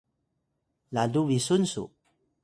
lalu 0.91 1.21
bisun 1.29 1.63
su 1.73 1.83